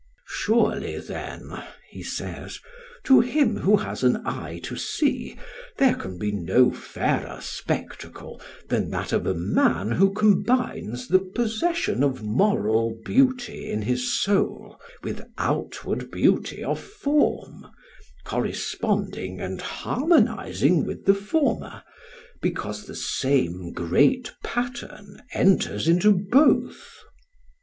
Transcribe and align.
"Surely 0.27 0.97
then," 0.97 1.61
he 1.87 2.01
says, 2.01 2.57
"to 3.03 3.19
him 3.19 3.57
who 3.57 3.77
has 3.77 4.03
an 4.03 4.19
eye 4.25 4.59
to 4.63 4.75
see, 4.75 5.37
there 5.77 5.93
can 5.93 6.17
be 6.17 6.31
no 6.31 6.71
fairer 6.71 7.37
spectacle 7.39 8.41
than 8.67 8.89
that 8.89 9.13
of 9.13 9.27
a 9.27 9.35
man 9.35 9.91
who 9.91 10.11
combines 10.11 11.07
the 11.07 11.19
possession 11.19 12.01
of 12.01 12.23
moral 12.23 12.97
beauty 13.05 13.69
in 13.69 13.83
his 13.83 14.19
soul 14.19 14.81
with 15.03 15.21
outward 15.37 16.09
beauty 16.09 16.63
of 16.63 16.79
form, 16.79 17.67
corresponding 18.25 19.39
and 19.39 19.61
harmonizing 19.61 20.83
with 20.83 21.05
the 21.05 21.13
former, 21.13 21.83
because 22.41 22.87
the 22.87 22.95
same 22.95 23.71
great 23.71 24.31
pattern 24.43 25.21
enters 25.31 25.87
into 25.87 26.11
both. 26.11 27.03